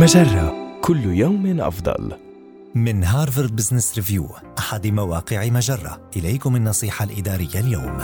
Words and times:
مجرة 0.00 0.80
كل 0.80 1.04
يوم 1.04 1.60
أفضل. 1.60 2.12
من 2.74 3.04
هارفارد 3.04 3.56
بزنس 3.56 3.96
ريفيو 3.96 4.28
أحد 4.58 4.86
مواقع 4.86 5.48
مجرة. 5.48 6.10
إليكم 6.16 6.56
النصيحة 6.56 7.04
الإدارية 7.04 7.60
اليوم. 7.60 7.98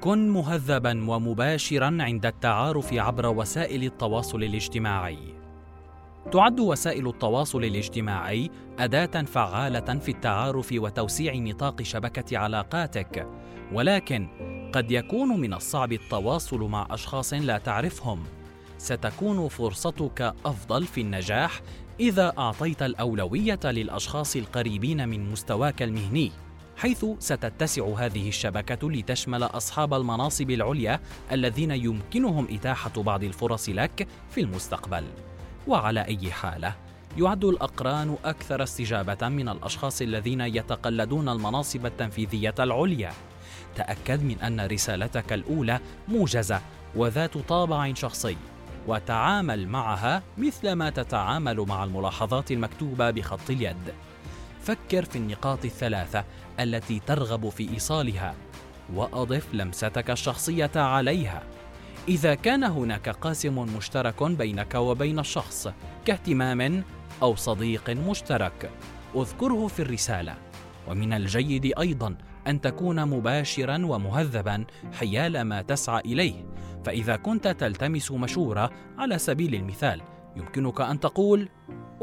كن 0.00 0.28
مهذبا 0.28 1.10
ومباشرا 1.10 1.96
عند 2.00 2.26
التعارف 2.26 2.94
عبر 2.94 3.26
وسائل 3.26 3.84
التواصل 3.84 4.42
الاجتماعي. 4.42 5.18
تعد 6.32 6.60
وسائل 6.60 7.08
التواصل 7.08 7.64
الاجتماعي 7.64 8.50
أداة 8.78 9.22
فعالة 9.22 9.98
في 9.98 10.10
التعارف 10.10 10.68
وتوسيع 10.72 11.34
نطاق 11.34 11.82
شبكة 11.82 12.38
علاقاتك. 12.38 13.26
ولكن 13.72 14.28
قد 14.72 14.90
يكون 14.90 15.40
من 15.40 15.54
الصعب 15.54 15.92
التواصل 15.92 16.60
مع 16.60 16.86
أشخاص 16.90 17.34
لا 17.34 17.58
تعرفهم. 17.58 18.24
ستكون 18.78 19.48
فرصتك 19.48 20.34
أفضل 20.44 20.86
في 20.86 21.00
النجاح 21.00 21.60
إذا 22.00 22.32
أعطيت 22.38 22.82
الأولوية 22.82 23.60
للأشخاص 23.64 24.36
القريبين 24.36 25.08
من 25.08 25.32
مستواك 25.32 25.82
المهني 25.82 26.32
حيث 26.76 27.06
ستتسع 27.18 27.94
هذه 27.98 28.28
الشبكة 28.28 28.90
لتشمل 28.90 29.42
أصحاب 29.42 29.94
المناصب 29.94 30.50
العليا 30.50 31.00
الذين 31.32 31.70
يمكنهم 31.70 32.46
إتاحة 32.50 33.02
بعض 33.02 33.24
الفرص 33.24 33.68
لك 33.68 34.08
في 34.30 34.40
المستقبل. 34.40 35.04
وعلى 35.66 36.04
أي 36.04 36.32
حالة 36.32 36.74
يعد 37.18 37.44
الأقران 37.44 38.16
أكثر 38.24 38.62
استجابة 38.62 39.28
من 39.28 39.48
الأشخاص 39.48 40.02
الذين 40.02 40.40
يتقلدون 40.40 41.28
المناصب 41.28 41.86
التنفيذية 41.86 42.54
العليا. 42.58 43.12
تأكد 43.76 44.24
من 44.24 44.40
أن 44.40 44.60
رسالتك 44.60 45.32
الأولى 45.32 45.80
موجزة 46.08 46.60
وذات 46.96 47.38
طابع 47.38 47.94
شخصي 47.94 48.36
وتعامل 48.86 49.68
معها 49.68 50.22
مثلما 50.38 50.90
تتعامل 50.90 51.60
مع 51.60 51.84
الملاحظات 51.84 52.50
المكتوبة 52.50 53.10
بخط 53.10 53.50
اليد. 53.50 53.94
فكر 54.62 55.04
في 55.04 55.16
النقاط 55.16 55.64
الثلاثة 55.64 56.24
التي 56.60 57.00
ترغب 57.06 57.48
في 57.48 57.70
إيصالها 57.70 58.34
وأضف 58.94 59.54
لمستك 59.54 60.10
الشخصية 60.10 60.70
عليها. 60.76 61.42
إذا 62.08 62.34
كان 62.34 62.64
هناك 62.64 63.08
قاسم 63.08 63.76
مشترك 63.76 64.22
بينك 64.22 64.74
وبين 64.74 65.18
الشخص 65.18 65.68
كاهتمام 66.04 66.84
أو 67.22 67.36
صديق 67.36 67.90
مشترك 67.90 68.70
اذكره 69.16 69.66
في 69.66 69.82
الرسالة. 69.82 70.34
ومن 70.88 71.12
الجيد 71.12 71.72
أيضا 71.78 72.16
أن 72.46 72.60
تكون 72.60 73.06
مباشرا 73.06 73.86
ومهذبا 73.86 74.64
حيال 74.92 75.42
ما 75.42 75.62
تسعى 75.62 76.00
إليه. 76.00 76.46
فإذا 76.84 77.16
كنت 77.16 77.48
تلتمس 77.48 78.10
مشورة 78.10 78.70
على 78.98 79.18
سبيل 79.18 79.54
المثال 79.54 80.02
يمكنك 80.36 80.80
أن 80.80 81.00
تقول 81.00 81.48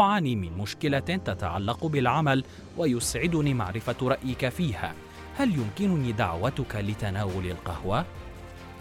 أعاني 0.00 0.36
من 0.36 0.58
مشكلة 0.58 0.98
تتعلق 0.98 1.86
بالعمل 1.86 2.44
ويسعدني 2.78 3.54
معرفة 3.54 3.96
رأيك 4.02 4.48
فيها. 4.48 4.94
هل 5.36 5.54
يمكنني 5.54 6.12
دعوتك 6.12 6.76
لتناول 6.76 7.46
القهوة؟ 7.46 8.04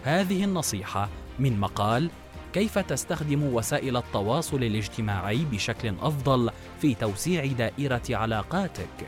هذه 0.03 0.43
النصيحة 0.43 1.09
من 1.39 1.59
مقال 1.59 2.09
كيف 2.53 2.79
تستخدم 2.79 3.43
وسائل 3.43 3.97
التواصل 3.97 4.63
الاجتماعي 4.63 5.45
بشكل 5.51 5.93
أفضل 6.01 6.51
في 6.81 6.95
توسيع 6.95 7.45
دائرة 7.45 8.01
علاقاتك؟ 8.09 9.07